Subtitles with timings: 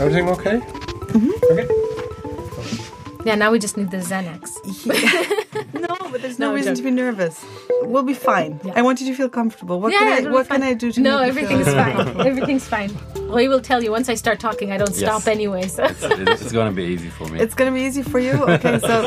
[0.00, 0.58] Everything okay?
[0.58, 1.30] Mm-hmm.
[1.52, 1.68] Okay.
[3.24, 4.58] Yeah, now we just need the Xanax.
[5.74, 6.84] No, but there's no, No, reason joke.
[6.84, 7.44] to be nervous.
[7.82, 8.60] We'll be fine.
[8.64, 8.72] Yeah.
[8.76, 9.80] I want you to feel comfortable.
[9.80, 10.62] What yeah, can I what can.
[10.62, 12.26] I do to No, make you everything's feel fine.
[12.26, 12.90] Everything's fine.
[13.28, 14.98] Roi will tell you once I start talking, I don't Yes.
[14.98, 15.66] stop anyway.
[15.66, 16.02] So It's,
[16.42, 17.40] it's gonna be easy for me.
[17.40, 18.32] It's gonna be easy for you?
[18.32, 19.02] Okay, so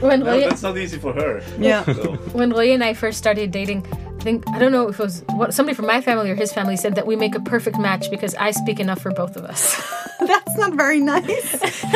[0.00, 1.42] when No, Roi, that's not easy for her.
[1.58, 1.84] yeah.
[1.84, 5.02] So, when Roi and I first started dating, I think I don't know if it
[5.02, 7.78] was what somebody from my family or his family said that we make a perfect
[7.78, 9.74] match because I speak enough for both of us.
[10.20, 11.52] That's not very nice.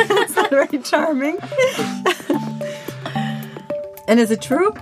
[0.09, 1.37] That's not very charming.
[4.07, 4.73] and is it true?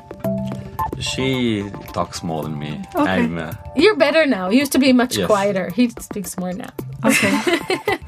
[1.00, 2.80] she talks more than me.
[2.96, 3.10] Okay.
[3.26, 4.50] I'm, uh, You're better now.
[4.50, 5.26] You used to be much Yes.
[5.26, 5.72] quieter.
[5.72, 6.70] He speaks more now.
[7.04, 7.32] Okay.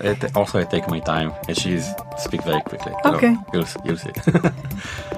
[0.09, 1.89] it, also, I take my time, and she's
[2.19, 2.93] speak very quickly.
[3.03, 3.35] So Okay.
[3.51, 4.11] You'll, you'll see.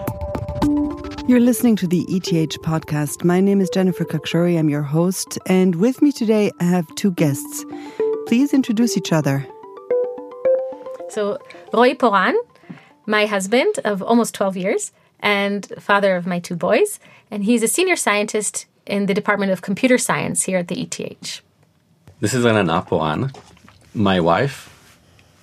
[1.28, 3.24] You're listening to the ETH podcast.
[3.24, 4.60] My name is Jennifer Khakshouri.
[4.60, 5.40] I'm your host.
[5.48, 7.66] And with me today, I have two guests.
[8.28, 9.44] Please introduce each other.
[11.10, 11.40] So
[11.74, 12.38] Roi Poranne,
[13.08, 17.00] my husband of almost 12 years and father of my two boys,
[17.32, 21.42] and he's a senior scientist in the Department of Computer Science here at the ETH.
[22.20, 23.36] this is Renana Poranne,
[23.96, 24.70] my wife,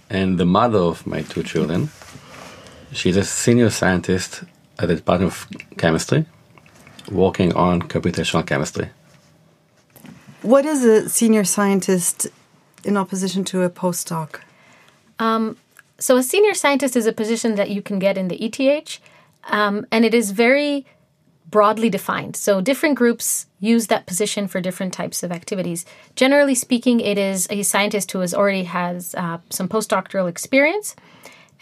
[0.08, 1.90] and the mother of my two children.
[2.92, 4.44] She's a senior scientist
[4.78, 6.26] at the Department of Chemistry,
[7.10, 8.90] working on computational chemistry.
[10.42, 12.26] What is a senior scientist
[12.84, 14.40] in opposition to a postdoc?
[16.02, 18.98] So a senior scientist is a position that you can get in the ETH,
[19.44, 20.84] um, and it is very
[21.48, 22.34] broadly defined.
[22.34, 25.86] So different groups use that position for different types of activities.
[26.16, 30.96] Generally speaking, it is a scientist who has already has uh, some postdoctoral experience,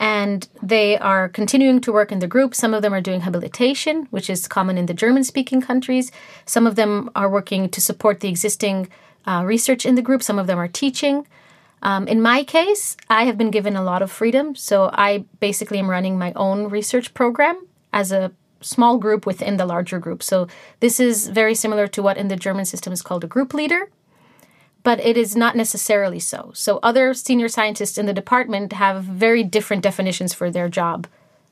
[0.01, 2.55] and they are continuing to work in the group.
[2.55, 6.11] Some of them are doing habilitation, which is common in the German-speaking countries.
[6.47, 8.89] Some of them are working to support the existing
[9.27, 10.23] uh, research in the group.
[10.23, 11.27] Some of them are teaching.
[11.83, 14.55] Um, in my case, I have been given a lot of freedom.
[14.55, 19.67] So I basically am running my own research program as a small group within the
[19.67, 20.23] larger group.
[20.23, 20.49] So
[20.81, 23.91] this is very similar to what in the German system is called a group leader,
[24.83, 26.51] but it is not necessarily so.
[26.55, 31.07] So other senior scientists in the department have very different definitions for their job,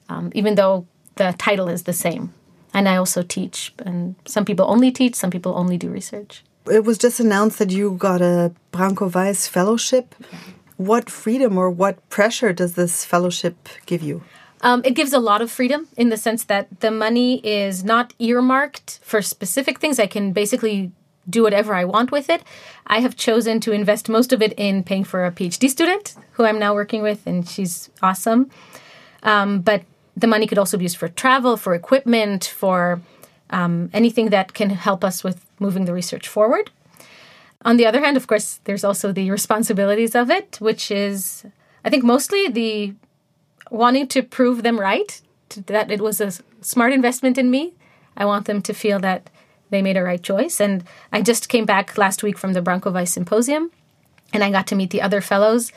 [0.08, 2.32] um, even though the title is the same.
[2.74, 6.44] And I also teach, and some people only teach, some people only do research.
[6.70, 10.14] It was just announced that you got a Branco Weiss fellowship.
[10.76, 14.22] What freedom or what pressure does this fellowship give you?
[14.60, 18.12] Um, it gives a lot of freedom in the sense that the money is not
[18.18, 19.98] earmarked for specific things.
[19.98, 20.92] I can basically
[21.28, 22.42] do whatever I want with it.
[22.86, 26.44] I have chosen to invest most of it in paying for a PhD student who
[26.44, 28.50] I'm now working with, and she's awesome.
[29.22, 29.82] Um, but
[30.16, 33.00] the money could also be used for travel, for equipment, for
[33.50, 36.70] um, anything that can help us with moving the research forward.
[37.64, 41.44] On the other hand, of course, there's also the responsibilities of it, which is,
[41.84, 42.94] I think, mostly the
[43.70, 45.20] wanting to prove them right,
[45.66, 47.74] that it was a smart investment in me.
[48.16, 49.30] I want them to feel that
[49.70, 50.60] they made a right choice.
[50.60, 53.70] And I just came back last week from the Branco Symposium,
[54.32, 55.72] and I got to meet the other fellows.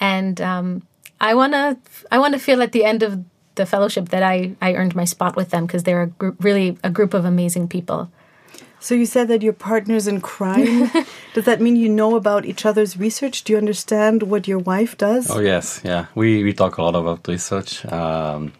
[0.00, 0.82] And um,
[1.20, 1.78] I wanna,
[2.10, 5.36] I wanna feel at the end of the fellowship that I, I earned my spot
[5.36, 8.10] with them because they're a group, really a group of amazing people.
[8.80, 10.90] So you said that you're partners in crime.
[11.34, 13.44] does that mean you know about each other's research?
[13.44, 15.30] Do you understand what your wife does?
[15.30, 16.06] Oh yes, yeah.
[16.16, 17.86] We we talk a lot about research.
[17.86, 18.52] Um,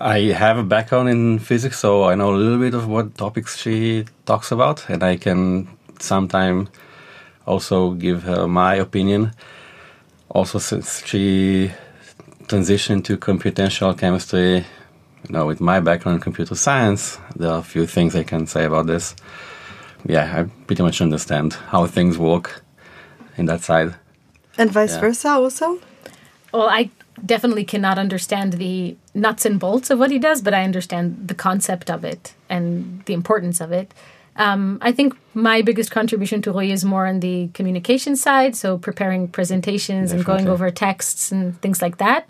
[0.00, 3.56] I have a background in physics, so I know a little bit of what topics
[3.56, 5.66] she talks about, and I can
[5.98, 6.68] sometimes
[7.46, 9.32] also give her my opinion.
[10.28, 11.72] Also, since she
[12.46, 17.64] transitioned to computational chemistry, you know, with my background in computer science, there are a
[17.64, 19.16] few things I can say about this.
[20.06, 22.62] Yeah, I pretty much understand how things work
[23.36, 23.96] in that side.
[24.56, 25.00] And vice Yeah.
[25.00, 25.78] versa also?
[26.52, 26.90] Well, I
[27.26, 31.34] definitely cannot understand the nuts and bolts of what he does, but I understand the
[31.34, 33.92] concept of it and the importance of it.
[34.36, 38.78] Um, I think my biggest contribution to Roi is more on the communication side, so
[38.78, 42.28] preparing presentations and going over texts and things like that,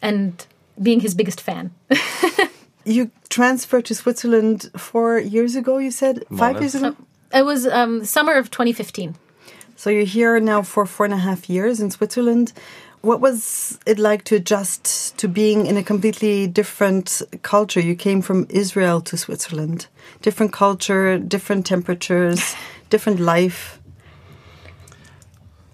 [0.00, 0.46] and
[0.82, 1.70] being his biggest fan.
[2.84, 6.24] You transferred to Switzerland four years ago, you said?
[6.28, 6.92] More Five years less.
[6.92, 6.96] ago?
[7.32, 9.16] It was um, summer of 2015.
[9.76, 12.52] So you're here now for four and a half years in Switzerland.
[13.04, 17.78] What was it like to adjust to being in a completely different culture?
[17.78, 19.88] You came from Israel to Switzerland.
[20.22, 22.56] Different culture, different temperatures,
[22.88, 23.78] different life.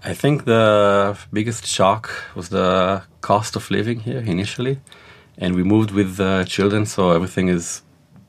[0.02, 4.80] I think the biggest shock was the cost of living here initially.
[5.38, 7.82] And we moved with the children, so everything is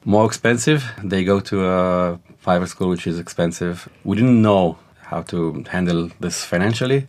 [0.05, 0.83] more expensive.
[1.03, 3.89] They go to a private school, which is expensive.
[4.03, 7.07] We didn't know how to handle this financially.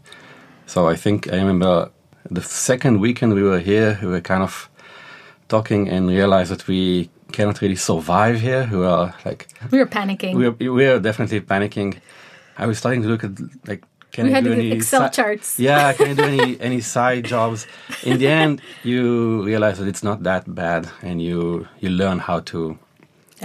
[0.72, 1.90] So I think I remember
[2.30, 4.70] the second weekend we were here, we were kind of
[5.48, 8.66] talking and realized that we cannot really survive here.
[8.72, 10.34] We are like, We were panicking.
[10.34, 11.98] we were, we were definitely panicking.
[12.56, 13.32] I was starting to look at
[13.66, 15.58] like, can We I had do to do any Excel si- charts.
[15.58, 17.66] Yeah, can I do any any side jobs?
[18.02, 22.40] In the end, you realize that it's not that bad, and you you learn how
[22.52, 22.78] to.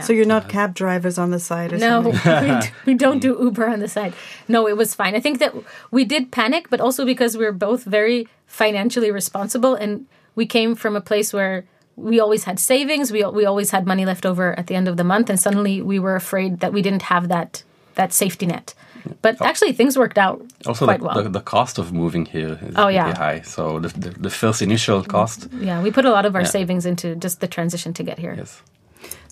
[0.03, 2.71] So you're not cab drivers on the side or No, something?
[2.85, 4.13] we, we don't do Uber on the side.
[4.47, 5.15] No, it was fine.
[5.15, 5.53] I think that
[5.91, 10.05] we did panic, but also because we were both very financially responsible, and
[10.35, 11.65] we came from a place where
[11.95, 13.11] we always had savings.
[13.11, 15.81] We we always had money left over at the end of the month, and suddenly
[15.81, 17.63] we were afraid that we didn't have that
[17.95, 18.73] that safety net.
[19.21, 19.45] But oh.
[19.45, 21.23] actually, things worked out Also, quite the, well.
[21.23, 23.15] the, the cost of moving here is Oh, pretty yeah.
[23.15, 23.41] high.
[23.41, 26.47] So the, the, the first initial cost, yeah, we put a lot of our Yeah.
[26.57, 28.35] savings into just the transition to get here.
[28.38, 28.61] yes.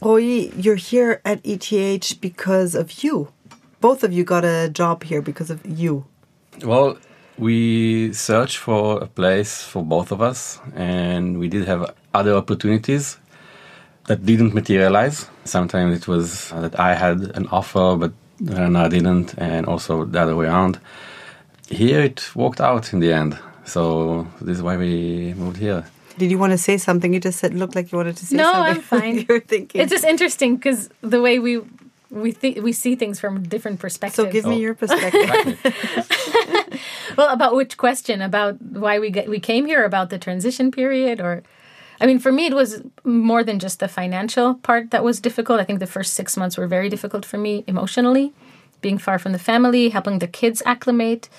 [0.02, 3.30] Roy, you're here at ETH because of you.
[3.82, 6.06] Both of you got a job here because of you.
[6.64, 6.98] Well,
[7.38, 13.18] we searched for a place for both of us, and we did have other opportunities
[14.08, 15.28] that didn't materialize.
[15.44, 20.36] Sometimes it was that I had an offer, but Rana didn't, and also the other
[20.36, 20.80] way around.
[21.70, 25.86] Here it worked out in the end, so this is why we moved here.
[26.18, 27.14] Did you want to say something?
[27.14, 28.62] You just said looked like you wanted to say No, something.
[28.64, 29.26] No, I'm fine.
[29.28, 29.82] you're thinking.
[29.82, 31.62] It's just interesting because the way we
[32.12, 34.16] we think we see things from different perspectives.
[34.16, 34.60] so give me Oh.
[34.60, 35.60] your perspective.
[37.18, 38.22] Well, about which question?
[38.22, 39.84] About why we get we came here?
[39.86, 41.44] About the transition period, or
[42.02, 45.60] I mean, for me, it was more than just the financial part that was difficult.
[45.62, 48.34] I think the first six months were very difficult for me emotionally,
[48.82, 51.30] being far from the family, helping the kids acclimate,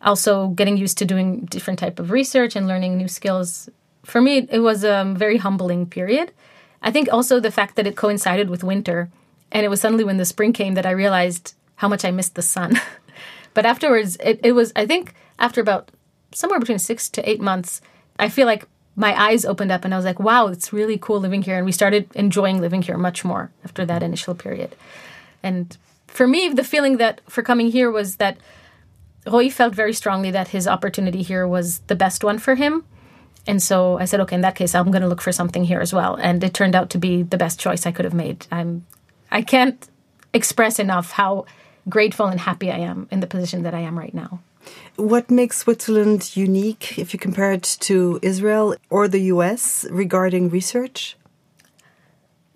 [0.00, 3.68] also getting used to doing different type of research and learning new skills.
[4.08, 6.32] For me, it was a very humbling period.
[6.80, 9.10] I think also the fact that it coincided with winter,
[9.52, 12.34] and it was suddenly when the spring came that I realized how much I missed
[12.34, 12.80] the sun.
[13.54, 15.90] But afterwards, it, it was, I think, after about
[16.32, 17.80] somewhere between six to eight months,
[18.16, 21.18] I feel like my eyes opened up and I was like, wow, it's really cool
[21.18, 21.56] living here.
[21.56, 24.76] And we started enjoying living here much more after that initial period.
[25.42, 25.76] And
[26.06, 28.36] for me, the feeling that for coming here was that
[29.26, 32.84] Roi felt very strongly that his opportunity here was the best one for him.
[33.48, 35.80] And so I said, okay, in that case, I'm going to look for something here
[35.80, 36.16] as well.
[36.16, 38.46] And it turned out to be the best choice I could have made.
[38.52, 38.84] I'm,
[39.32, 39.88] I can't
[40.34, 41.46] express enough how
[41.88, 44.40] grateful and happy I am in the position that I am right now.
[44.96, 51.16] what makes Switzerland unique if you compare it to Israel or the US regarding research?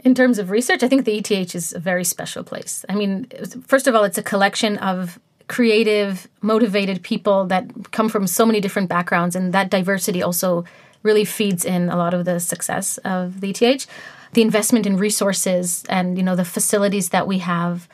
[0.05, 2.85] In terms of research, I think the ETH is a very special place.
[2.89, 3.27] I mean,
[3.67, 5.19] first of all, it's a collection of
[5.49, 10.65] creative, motivated people that come from so many different backgrounds, and that diversity also
[11.03, 13.87] really feeds in a lot of the success of the ETH.
[14.33, 17.87] The investment in resources and you know the facilities that we have,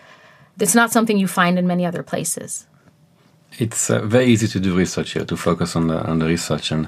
[0.61, 2.67] it's not something you find in many other places.
[3.59, 6.71] It's uh, very easy to do research here, to focus on the on the research,
[6.71, 6.87] and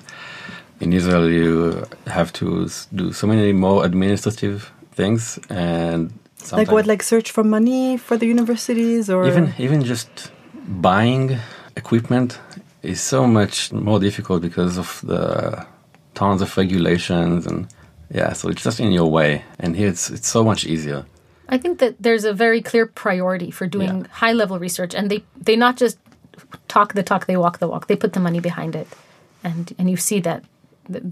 [0.78, 6.12] in Israel you have to do so many more administrative things, and
[6.52, 10.32] Like what, like search for money for the universities or even even just
[10.66, 11.38] buying
[11.76, 12.38] equipment
[12.82, 15.66] is so much more difficult because of the
[16.14, 17.66] tons of regulations and
[18.12, 21.04] yeah, so it's just in your way, and here it's it's so much easier.
[21.48, 24.06] I think that there's a very clear priority for doing Yeah.
[24.10, 25.96] high level research, and they they not just
[26.66, 27.87] talk the talk, they walk the walk.
[27.87, 28.88] They put the money behind it,
[29.44, 30.42] and and you see that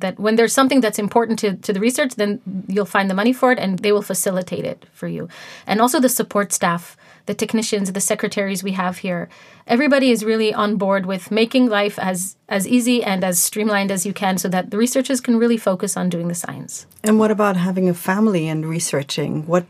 [0.01, 3.33] that when there's something that's important to, to the research, then you'll find the money
[3.33, 5.29] for it, and they will facilitate it for you.
[5.69, 6.97] And also the support staff,
[7.29, 9.29] the technicians, the secretaries we have here,
[9.67, 12.19] everybody is really on board with making life as
[12.49, 15.97] as easy and as streamlined as you can, so that the researchers can really focus
[15.97, 16.87] on doing the science.
[17.05, 19.47] And what about having a family and researching?
[19.47, 19.67] What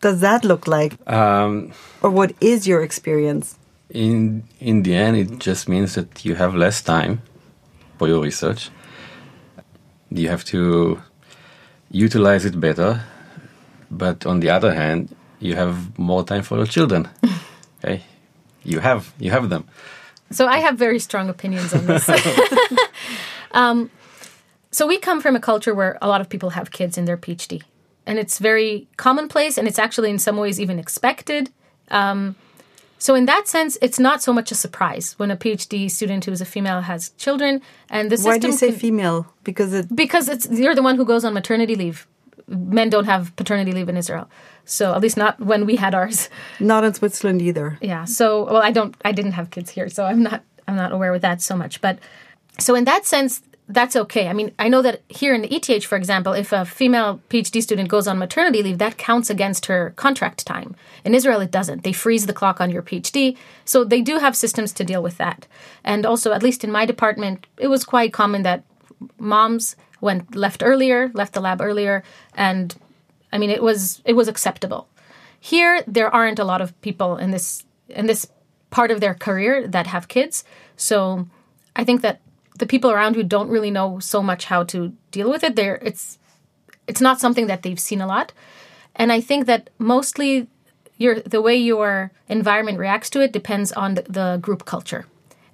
[0.00, 0.92] does that look like?
[1.06, 3.46] Um, Or what is your experience?
[3.90, 7.20] in in the end, it just means that you have less time
[7.98, 8.70] for your research.
[10.10, 10.98] You have to
[11.90, 12.90] utilize it better,
[13.90, 15.08] but on the other hand,
[15.44, 17.08] you have more time for your children.
[17.84, 18.02] okay,
[18.64, 19.64] you have you have them.
[20.30, 22.08] So I have very strong opinions on this.
[23.52, 23.90] um,
[24.70, 27.18] so we come from a culture where a lot of people have kids in their
[27.18, 27.62] PhD,
[28.06, 31.50] and it's very commonplace, and it's actually in some ways even expected.
[31.90, 32.36] Um,
[32.98, 36.32] so in that sense, it's not so much a surprise when a PhD student who
[36.32, 37.60] is a female has children,
[37.90, 39.26] and the system Why do you say can- female?
[39.44, 42.06] Because it because it's you're the one who goes on maternity leave.
[42.46, 44.28] Men don't have paternity leave in Israel,
[44.64, 46.28] so at least not when we had ours.
[46.60, 47.78] not in Switzerland either.
[47.80, 48.04] Yeah.
[48.04, 51.12] So, well, I don't, I didn't have kids here, so I'm not, I'm not aware
[51.12, 51.80] with that so much.
[51.80, 51.98] But
[52.58, 54.28] so in that sense, that's okay.
[54.28, 57.62] I mean, I know that here in the ETH, for example, if a female PhD
[57.62, 60.76] student goes on maternity leave, that counts against her contract time.
[61.04, 61.82] In Israel, it doesn't.
[61.82, 63.36] They freeze the clock on your PhD.
[63.64, 65.46] So they do have systems to deal with that.
[65.82, 68.64] And also, at least in my department, it was quite common that
[69.18, 72.76] moms went left earlier, left the lab earlier, and
[73.32, 74.86] I mean, it was it was acceptable.
[75.40, 78.28] Here, there aren't a lot of people in this in this
[78.70, 80.44] part of their career that have kids,
[80.76, 81.26] so
[81.74, 82.20] I think that
[82.58, 85.56] the people around you don't really know so much how to deal with it.
[85.56, 86.18] There, it's
[86.86, 88.32] it's not something that they've seen a lot,
[88.94, 90.46] and I think that mostly
[90.98, 95.06] your the way your environment reacts to it depends on the, the group culture,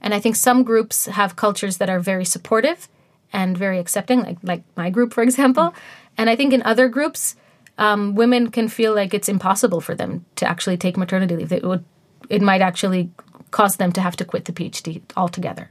[0.03, 2.89] and I think some groups have cultures that are very supportive
[3.33, 5.75] and very accepting, like like my group, for example,
[6.17, 7.37] and I think in other groups.
[7.79, 11.51] Um, women can feel like it's impossible for them to actually take maternity leave.
[11.51, 11.83] It would,
[12.29, 13.11] it might actually
[13.53, 15.71] cause them to have to quit the PhD altogether.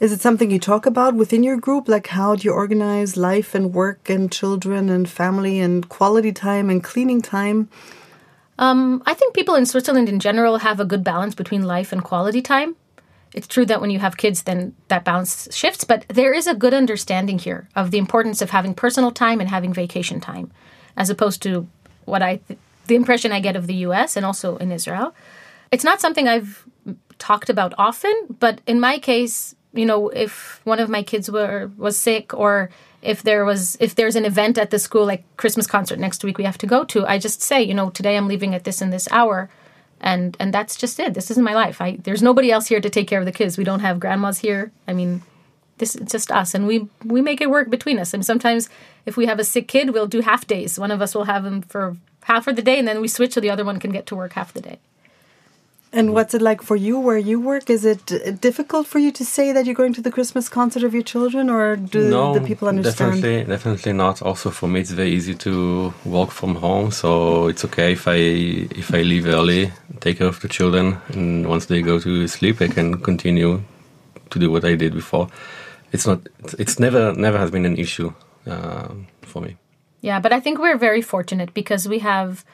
[0.00, 1.88] Is it something you talk about within your group?
[1.88, 6.70] Like how do you organize life and work and children and family and quality time
[6.70, 7.68] and cleaning time?
[8.58, 12.02] Um, I think people in Switzerland in general have a good balance between life and
[12.02, 12.76] quality time.
[13.34, 16.54] It's true that when you have kids, then that balance shifts, but there is a
[16.54, 20.50] good understanding here of the importance of having personal time and having vacation time,
[20.96, 21.68] as opposed to
[22.04, 25.14] what I, th- the impression I get of the US and also in Israel.
[25.70, 26.64] It's not something I've
[27.18, 31.70] talked about often, but in my case, you know, if one of my kids were
[31.76, 32.70] was sick or
[33.02, 36.38] if there was if there's an event at the school like Christmas concert next week
[36.38, 38.80] we have to go to, I just say, you know, today I'm leaving at this
[38.80, 39.50] and this hour
[40.00, 41.14] and and that's just it.
[41.14, 41.80] This isn't my life.
[41.80, 43.58] I there's nobody else here to take care of the kids.
[43.58, 44.72] We don't have grandmas here.
[44.86, 45.22] I mean,
[45.78, 48.14] this is just us and we we make it work between us.
[48.14, 48.68] And sometimes
[49.06, 50.78] if we have a sick kid, we'll do half days.
[50.78, 53.32] One of us will have him for half of the day and then we switch
[53.32, 54.78] so the other one can get to work half the day.
[55.90, 57.70] And what's it like for you where you work?
[57.70, 60.92] Is it difficult for you to say that you're going to the Christmas concert of
[60.92, 63.22] your children, or do no, the people understand?
[63.22, 64.20] Definitely, definitely not.
[64.20, 68.16] Also, for me, it's very easy to work from home, so it's okay if I
[68.82, 72.60] if I leave early, take care of the children, and once they go to sleep,
[72.60, 73.62] I can continue
[74.30, 75.28] to do what I did before.
[75.92, 76.20] It's not.
[76.58, 78.12] It's never never has been an issue
[78.46, 78.88] uh,
[79.22, 79.56] for me.
[80.00, 82.44] Yeah, but I think we're very fortunate because we have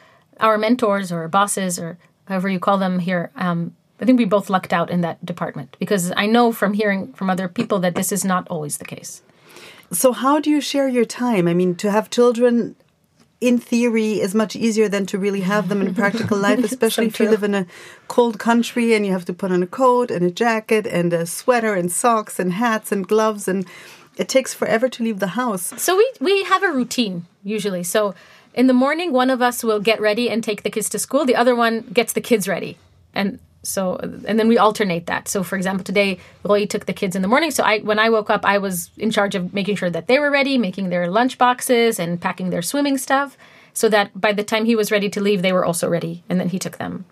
[0.41, 4.51] our mentors or bosses or however you call them here, um, I think we both
[4.51, 8.13] lucked out in that department because I know from hearing from other people that this
[8.13, 9.23] is not always the case.
[9.93, 11.47] So, how do you share your time?
[11.47, 12.75] I mean, to have children
[13.47, 17.15] in theory is much easier than to really have them in practical life, especially so
[17.15, 17.67] if you live in a
[18.09, 21.27] cold country and you have to put on a coat and a jacket and a
[21.27, 23.67] sweater and socks and hats and gloves and
[24.17, 25.75] it takes forever to leave the house.
[25.81, 27.83] So we we have a routine usually.
[27.83, 28.15] So
[28.55, 31.25] in the morning, one of us will get ready and take the kids to school.
[31.25, 32.79] The other one gets the kids ready.
[33.13, 35.28] And so, and then we alternate that.
[35.28, 37.50] So, for example, today, Roi took the kids in the morning.
[37.50, 40.18] So, I, when I woke up, I was in charge of making sure that they
[40.18, 43.37] were ready, making their lunch boxes and packing their swimming stuff
[43.73, 46.23] so that by the time he was ready to leave, they were also ready.
[46.28, 47.04] And then he took them.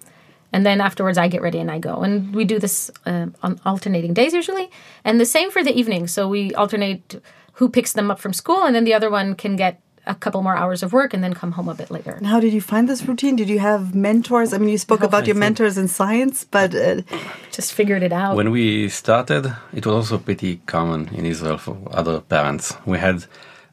[0.53, 2.03] And then afterwards, I get ready and I go.
[2.03, 4.71] And we do this uh, on alternating days usually.
[5.05, 6.07] And the same for the evening.
[6.07, 7.23] So, we alternate
[7.55, 10.43] who picks them up from school, and then the other one can get a couple
[10.43, 12.11] more hours of work and then come home a bit later.
[12.11, 13.37] And how did you find this routine?
[13.37, 14.53] Did you have mentors?
[14.53, 17.03] I mean, you spoke no, about I your mentors in science, but uh,
[17.53, 18.37] just figured it out.
[18.37, 22.75] When we started, it was also pretty common in Israel for other parents.
[22.85, 23.25] We had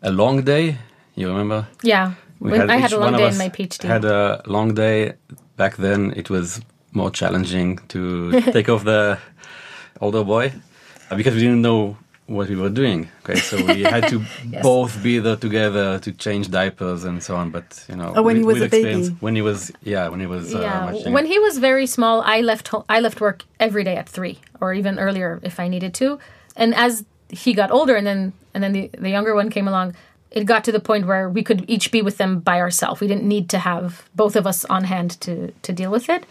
[0.03, 0.77] a long day.
[1.15, 1.67] You remember?
[1.81, 3.83] Yeah, we when had I had a long day in my PhD.
[3.83, 5.13] Had a long day.
[5.57, 6.61] Back then, it was
[6.93, 9.17] more challenging to take off the
[9.99, 10.53] older boy
[11.15, 11.97] because we didn't know
[12.29, 13.09] what we were doing.
[13.23, 14.63] Okay, so we had to yes.
[14.63, 17.49] both be there together to change diapers and so on.
[17.49, 20.19] But you know, oh, when with, he was a baby, when he was yeah, when
[20.19, 23.19] he was uh, yeah, uh, when he was very small, I left ho- I left
[23.19, 26.19] work every day at three or even earlier if I needed to.
[26.55, 29.95] And as he got older, and then and then the the younger one came along.
[30.31, 33.01] It got to the point where we could each be with them by ourselves.
[33.01, 36.23] We didn't need to have both of us on hand to to deal with it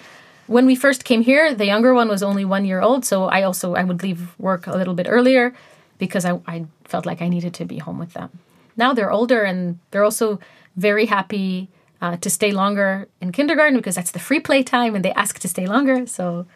[0.49, 3.43] when we first came here the younger one was only one year old so i
[3.43, 5.53] also i would leave work a little bit earlier
[5.99, 8.31] because I, I felt like I needed to be home with them.
[8.77, 10.39] Now they're older and they're also
[10.77, 11.69] very happy
[12.01, 15.39] uh, to stay longer in kindergarten because that's the free play time and they ask
[15.41, 16.07] to stay longer.
[16.07, 16.47] So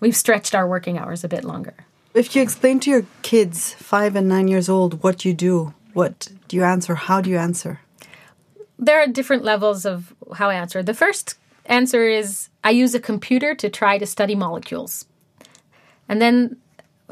[0.00, 1.74] we've stretched our working hours a bit longer.
[2.12, 6.28] If you explain to your kids, five and nine years old, what you do, what
[6.48, 6.94] do you answer?
[6.94, 7.80] How do you answer?
[8.78, 10.82] There are different levels of how I answer.
[10.82, 15.06] The first answer is I use a computer to try to study molecules.
[16.08, 16.56] And then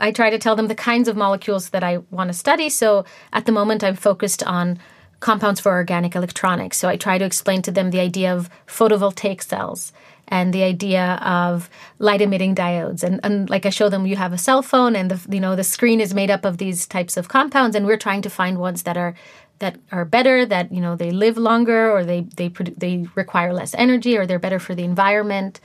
[0.01, 2.69] I try to tell them the kinds of molecules that I want to study.
[2.69, 4.79] So at the moment, I'm focused on
[5.21, 6.77] compounds for organic electronics.
[6.77, 9.93] So I try to explain to them the idea of photovoltaic cells
[10.29, 14.33] and the idea of light emitting diodes and, and like i show them you have
[14.33, 17.17] a cell phone and the you know the screen is made up of these types
[17.17, 19.15] of compounds and we're trying to find ones that are
[19.59, 23.75] that are better that you know they live longer or they they they require less
[23.75, 25.61] energy or they're better for the environment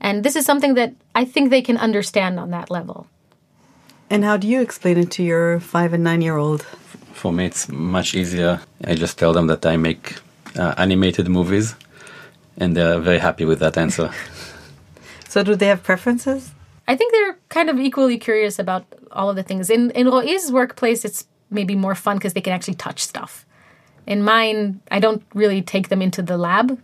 [0.00, 3.06] and this is something that i think they can understand on that level
[4.12, 6.64] And how do you explain it to your five and nine year old?
[7.14, 8.60] For me, it's much easier.
[8.84, 10.16] I just tell them that I make
[10.54, 11.74] uh, animated movies,
[12.58, 14.10] and they're very happy with that answer.
[15.28, 16.50] So, do they have preferences?
[16.86, 19.70] I think they're kind of equally curious about all of the things.
[19.70, 23.46] In in Roi's workplace, it's maybe more fun because they can actually touch stuff.
[24.06, 26.78] In mine, I don't really take them into the lab.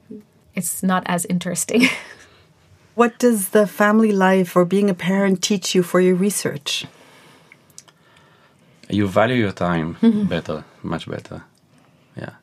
[0.55, 1.89] It's not as interesting.
[2.99, 6.87] What does the family life or being a parent teach you for your research?
[8.89, 10.29] You value your time mhm.
[10.29, 11.45] better, much better.
[12.17, 12.35] Yeah.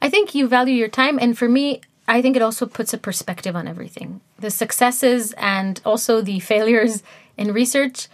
[0.00, 2.98] I think you value your time, and for me, I think it also puts a
[2.98, 4.20] perspective on everything.
[4.38, 7.02] The successes and also the failures
[7.36, 8.08] in research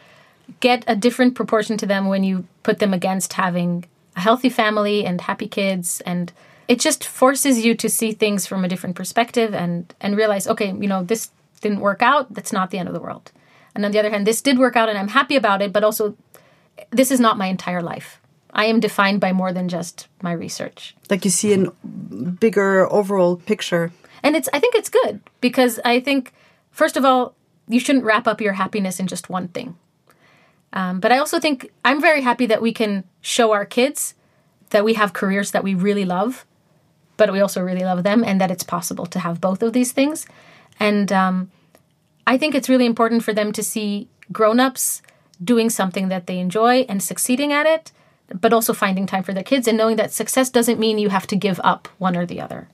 [0.61, 3.85] get a different proportion to them when you put them against having
[4.17, 6.33] a healthy family and happy kids and
[6.69, 10.69] it just forces you to see things from a different perspective and and realize okay
[10.73, 13.33] you know this didn't work out that's not the end of the world
[13.75, 15.83] and on the other hand this did work out and i'm happy about it but
[15.83, 16.15] also
[16.91, 18.21] this is not my entire life.
[18.53, 20.95] I am defined by more than just my research.
[21.11, 21.71] Like you see a
[22.41, 23.93] bigger overall picture.
[24.23, 26.33] and it's i think it's good because i think
[26.71, 27.35] first of all
[27.69, 29.77] you shouldn't wrap up your happiness in just one thing.
[30.73, 34.15] Um, but i also think i'm very happy that we can show our kids
[34.71, 36.47] that we have careers that we really love
[37.17, 39.93] but we also really love them and that it's possible to have both of these
[39.93, 40.27] things.
[40.81, 41.51] And um,
[42.27, 45.03] i think it's really important for them to see grown-ups
[45.43, 47.93] doing something that they enjoy and succeeding at it
[48.41, 51.27] but also finding time for their kids and knowing that success doesn't mean you have
[51.27, 52.69] to give up one or the other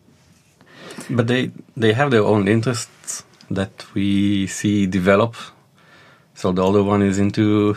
[1.08, 5.34] But they they have their own interests that we see develop.
[6.34, 7.76] So the older one is into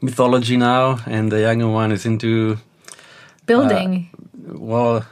[0.00, 2.58] mythology now, and the younger one is into
[3.46, 5.04] building uh, well,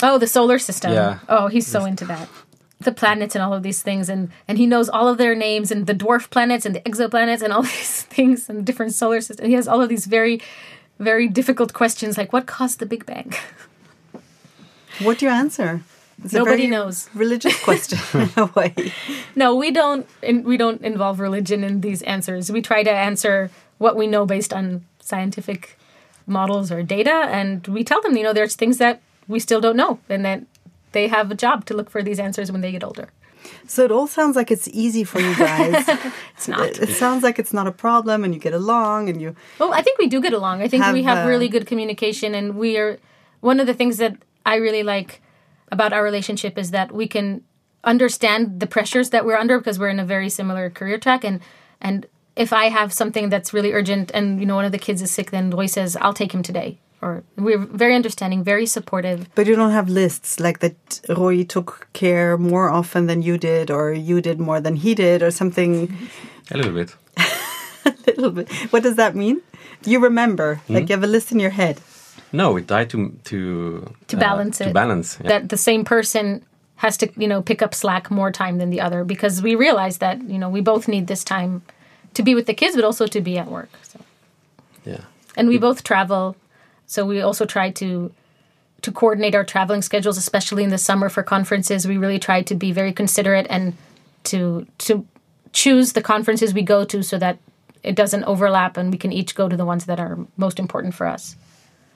[0.00, 0.92] Oh, the solar system.
[0.92, 1.18] Yeah.
[1.28, 2.28] Oh, he's so into that.
[2.80, 5.72] The planets and all of these things, and and he knows all of their names
[5.72, 9.48] and the dwarf planets and the exoplanets and all these things and different solar systems.
[9.48, 10.40] He has all of these very,
[10.98, 13.34] very difficult questions like what caused the Big Bang.
[15.00, 15.82] What do you answer?
[16.24, 17.08] It's Nobody knows.
[17.14, 18.74] Religious question in a way.
[19.36, 20.06] No, we don't.
[20.22, 22.50] In, we don't involve religion in these answers.
[22.50, 25.78] We try to answer what we know based on scientific
[26.26, 29.76] models or data, and we tell them, you know, there's things that we still don't
[29.76, 30.42] know, and that
[30.92, 33.08] they have a job to look for these answers when they get older.
[33.66, 35.86] So it all sounds like it's easy for you guys.
[36.36, 36.68] It's not.
[36.68, 39.34] it, it sounds like it's not a problem, and you get along, and you.
[39.58, 40.62] Well, I think we do get along.
[40.62, 42.98] I think we Have, have uh, really good communication, and we are
[43.40, 45.20] one of the things that I really like
[45.72, 47.42] about our relationship is that we can
[47.84, 51.40] understand the pressures that we're under because we're in a very similar career track, and
[51.80, 55.02] and if I have something that's really urgent, and you know one of the kids
[55.02, 59.28] is sick, then Roi says I'll take him today, or we're very understanding, very supportive.
[59.34, 61.00] But you don't have lists like that.
[61.08, 65.22] Roy took care more often than you did, or you did more than he did,
[65.22, 65.96] or something.
[66.50, 66.94] a little bit.
[67.86, 68.50] a little bit.
[68.72, 69.40] What does that mean?
[69.84, 71.80] You remember, like you have a list in your head.
[72.32, 74.72] No, we try to to To uh, balance To it.
[74.74, 75.18] balance.
[75.22, 75.28] Yeah.
[75.28, 76.42] that the same person
[76.76, 79.98] has to you know pick up slack more time than the other because we realize
[79.98, 81.62] that you know we both need this time
[82.14, 83.98] to be with the kids but also to be at work so.
[84.84, 85.00] yeah.
[85.36, 86.36] and we both travel
[86.88, 88.10] so we also try to
[88.80, 91.86] to coordinate our traveling schedules especially in the summer for conferences.
[91.86, 93.74] We really try to be very considerate and
[94.24, 95.06] to to
[95.52, 97.38] choose the conferences we go to so that
[97.82, 100.94] it doesn't overlap and we can each go to the ones that are most important
[100.94, 101.36] for us.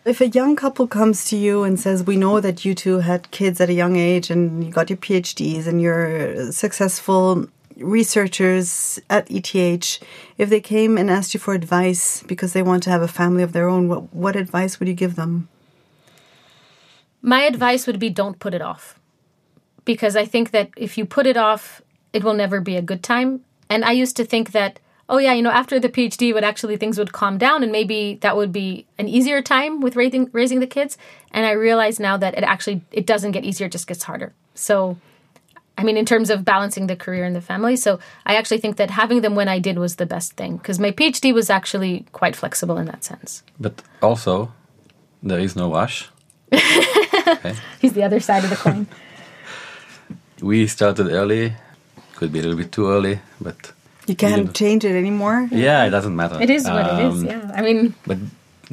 [0.05, 3.31] If a young couple comes to you and says, We know that you two had
[3.31, 9.31] kids at a young age and you got your PhDs and you're successful researchers at
[9.31, 9.99] ETH,
[10.39, 13.43] if they came and asked you for advice because they want to have a family
[13.43, 15.49] of their own, what, what advice would you give them?
[17.21, 18.99] My advice would be don't put it off.
[19.85, 21.83] Because I think that if you put it off,
[22.13, 23.45] it will never be a good time.
[23.69, 26.77] And I used to think that, oh, yeah, you know, after the PhD, would actually
[26.77, 30.61] things would calm down and maybe that would be an easier time with raising, raising
[30.61, 30.99] the kids.
[31.33, 34.35] And I realize now that it actually it doesn't get easier, it just gets harder.
[34.55, 34.99] So,
[35.79, 37.77] I mean, in terms of balancing the career and the family.
[37.77, 40.79] So I actually think that having them when I did was the best thing because
[40.79, 43.43] my PhD was actually quite flexible in that sense.
[43.59, 44.53] But also,
[45.23, 46.09] there is no rush.
[47.81, 48.87] He's the other side of the coin.
[50.43, 51.53] We started early.
[52.17, 53.73] Could be a little bit too early, but
[54.09, 55.49] You can't change it anymore.
[55.53, 56.43] yeah, it doesn't matter.
[56.43, 57.23] It is what it is.
[57.23, 57.51] Um, Yeah.
[57.55, 58.19] I mean, But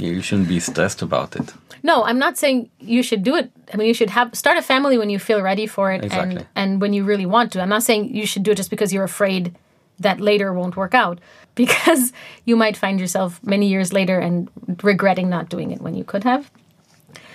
[0.01, 1.53] You shouldn't be stressed about it.
[1.83, 3.51] No, I'm not saying you should do it.
[3.73, 6.37] I mean, you should have start a family when you feel ready for it Exactly.
[6.37, 7.61] and and when you really want to.
[7.61, 9.55] I'm not saying you should do it just because you're afraid
[9.99, 11.19] that later won't work out
[11.55, 12.11] because
[12.45, 14.47] you might find yourself many years later and
[14.83, 16.51] regretting not doing it when you could have.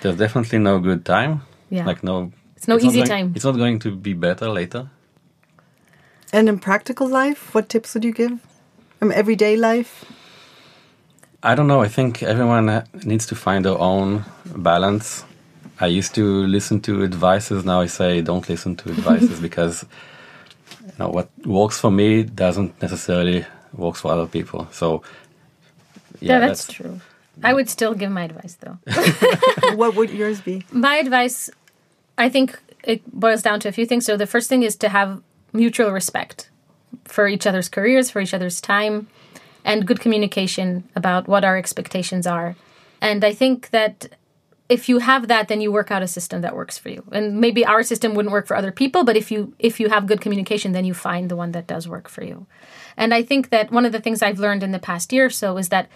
[0.01, 1.41] There's definitely no good time.
[1.69, 1.85] Yeah.
[1.85, 2.31] Like no.
[2.55, 3.33] It's no not easy going- time.
[3.35, 4.89] It's not going to be better later.
[6.33, 8.39] And in practical life, what tips would you give?
[8.99, 10.05] From everyday life?
[11.45, 11.81] I don't know.
[11.81, 15.23] I think everyone needs to find their own balance.
[15.79, 17.63] I used to listen to advices.
[17.63, 19.85] Now I say don't listen to advices because
[20.81, 24.67] you know what works for me doesn't necessarily works for other people.
[24.71, 25.03] So
[26.19, 26.99] Yeah, that's, true.
[27.43, 28.79] I would still give my advice though.
[29.75, 30.65] what would yours be?
[30.71, 31.51] my advice,
[32.17, 34.03] I think it boils down to a few things.
[34.05, 35.21] So the first thing is to have
[35.53, 36.49] mutual respect
[37.03, 39.09] for each other's careers, for each other's time,
[39.65, 42.55] and good communication about what our expectations are.
[43.01, 44.15] And I think that
[44.69, 47.03] if you have that, then you work out a system that works for you.
[47.11, 50.07] And maybe our system wouldn't work for other people, but if you if you have
[50.07, 52.47] good communication, then you find the one that does work for you.
[52.95, 55.29] And I think that one of the things I've learned in the past year or
[55.29, 55.89] so is that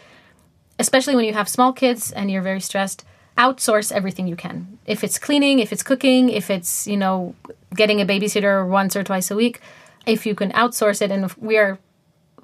[0.77, 3.05] especially when you have small kids and you're very stressed
[3.37, 7.33] outsource everything you can if it's cleaning if it's cooking if it's you know
[7.73, 9.61] getting a babysitter once or twice a week
[10.05, 11.79] if you can outsource it and we are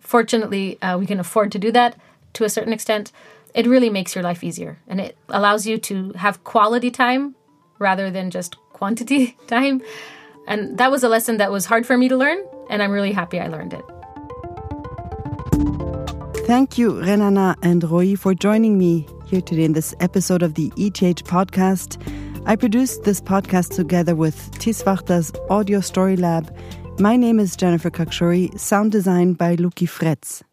[0.05, 1.97] fortunately uh, we can afford to do that
[2.33, 3.11] to a certain extent
[3.53, 7.35] it really makes your life easier and it allows you to have quality time
[7.79, 9.81] rather than just quantity time
[10.47, 12.37] and that was a lesson that was hard for me to learn
[12.69, 13.85] and i'm really happy i learned it
[16.45, 20.71] Thank you, Renana and Roi, for joining me here today in this episode of the
[20.77, 21.99] ETH podcast.
[22.45, 26.55] I produced this podcast together with Tiswachter's Audio Story Lab.
[26.97, 30.43] My name is Jennifer Khakshouri, sound design by Luki Fretz.